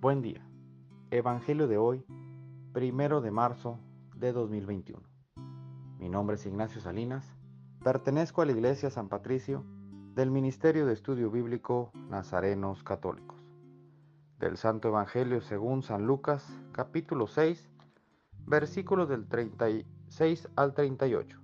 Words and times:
Buen 0.00 0.22
día. 0.22 0.44
Evangelio 1.10 1.68
de 1.68 1.78
hoy, 1.78 2.04
primero 2.72 3.20
de 3.20 3.30
marzo 3.30 3.78
de 4.16 4.32
2021. 4.32 5.00
Mi 5.98 6.08
nombre 6.08 6.36
es 6.36 6.46
Ignacio 6.46 6.80
Salinas. 6.80 7.36
Pertenezco 7.84 8.42
a 8.42 8.46
la 8.46 8.52
Iglesia 8.52 8.90
San 8.90 9.08
Patricio 9.08 9.64
del 10.14 10.30
Ministerio 10.30 10.86
de 10.86 10.92
Estudio 10.92 11.30
Bíblico 11.30 11.90
Nazarenos 12.10 12.82
Católicos. 12.82 13.40
Del 14.38 14.56
Santo 14.56 14.88
Evangelio 14.88 15.40
según 15.40 15.82
San 15.82 16.06
Lucas, 16.06 16.46
capítulo 16.72 17.26
6, 17.26 17.70
versículos 18.46 19.08
del 19.08 19.26
36 19.28 20.48
al 20.56 20.74
38. 20.74 21.40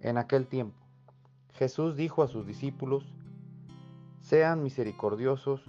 En 0.00 0.18
aquel 0.18 0.46
tiempo, 0.46 0.78
Jesús 1.52 1.96
dijo 1.96 2.22
a 2.22 2.28
sus 2.28 2.46
discípulos, 2.46 3.14
Sean 4.20 4.62
misericordiosos 4.62 5.68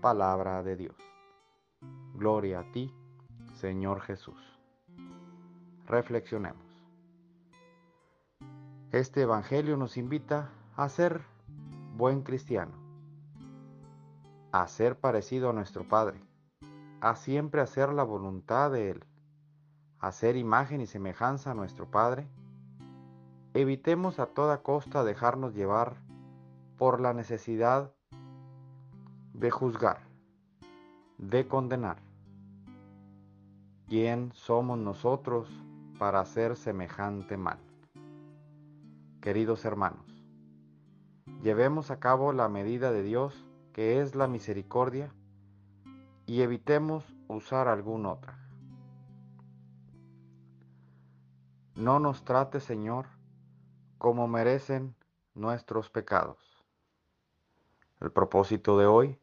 palabra 0.00 0.62
de 0.62 0.76
Dios. 0.76 0.96
Gloria 2.14 2.60
a 2.60 2.72
ti, 2.72 2.94
Señor 3.54 4.00
Jesús. 4.00 4.40
Reflexionemos. 5.86 6.64
Este 8.92 9.22
Evangelio 9.22 9.76
nos 9.76 9.96
invita 9.96 10.50
a 10.76 10.88
ser 10.88 11.22
buen 11.96 12.22
cristiano, 12.22 12.72
a 14.52 14.66
ser 14.68 14.98
parecido 14.98 15.50
a 15.50 15.52
nuestro 15.52 15.86
Padre, 15.88 16.20
a 17.00 17.16
siempre 17.16 17.60
hacer 17.60 17.92
la 17.92 18.04
voluntad 18.04 18.70
de 18.70 18.90
Él, 18.90 19.04
a 19.98 20.12
ser 20.12 20.36
imagen 20.36 20.80
y 20.80 20.86
semejanza 20.86 21.50
a 21.50 21.54
nuestro 21.54 21.90
Padre. 21.90 22.28
Evitemos 23.52 24.20
a 24.20 24.26
toda 24.26 24.62
costa 24.62 25.02
dejarnos 25.02 25.54
llevar 25.54 25.96
por 26.76 27.00
la 27.00 27.12
necesidad 27.12 27.92
de 29.38 29.52
juzgar, 29.52 30.00
de 31.16 31.46
condenar. 31.46 31.98
¿Quién 33.86 34.32
somos 34.32 34.76
nosotros 34.78 35.48
para 35.96 36.18
hacer 36.18 36.56
semejante 36.56 37.36
mal? 37.36 37.58
Queridos 39.20 39.64
hermanos, 39.64 40.24
llevemos 41.40 41.92
a 41.92 42.00
cabo 42.00 42.32
la 42.32 42.48
medida 42.48 42.90
de 42.90 43.04
Dios 43.04 43.46
que 43.72 44.00
es 44.00 44.16
la 44.16 44.26
misericordia 44.26 45.14
y 46.26 46.42
evitemos 46.42 47.04
usar 47.28 47.68
alguna 47.68 48.14
otra. 48.14 48.36
No 51.76 52.00
nos 52.00 52.24
trate, 52.24 52.58
Señor, 52.58 53.06
como 53.98 54.26
merecen 54.26 54.96
nuestros 55.34 55.90
pecados. 55.90 56.38
El 58.00 58.10
propósito 58.10 58.76
de 58.78 58.86
hoy 58.86 59.20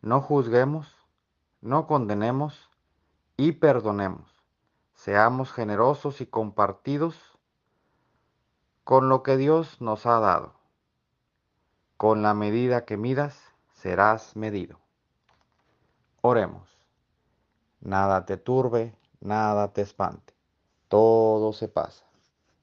no 0.00 0.20
juzguemos, 0.20 0.96
no 1.60 1.88
condenemos 1.88 2.70
y 3.36 3.52
perdonemos. 3.52 4.30
Seamos 4.94 5.52
generosos 5.52 6.20
y 6.20 6.26
compartidos 6.26 7.16
con 8.84 9.08
lo 9.08 9.24
que 9.24 9.36
Dios 9.36 9.80
nos 9.80 10.06
ha 10.06 10.20
dado. 10.20 10.54
Con 11.96 12.22
la 12.22 12.32
medida 12.32 12.84
que 12.84 12.96
midas, 12.96 13.40
serás 13.72 14.36
medido. 14.36 14.78
Oremos. 16.20 16.68
Nada 17.80 18.24
te 18.24 18.36
turbe, 18.36 18.94
nada 19.20 19.72
te 19.72 19.82
espante. 19.82 20.32
Todo 20.86 21.52
se 21.52 21.68
pasa. 21.68 22.04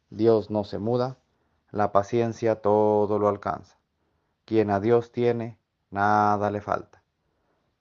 Dios 0.10 0.50
no 0.50 0.64
se 0.64 0.80
muda, 0.80 1.18
la 1.72 1.92
paciencia 1.92 2.62
todo 2.62 3.20
lo 3.20 3.28
alcanza. 3.28 3.78
Quien 4.46 4.72
a 4.72 4.80
Dios 4.80 5.12
tiene, 5.12 5.60
nada 5.90 6.50
le 6.50 6.62
falta 6.62 7.05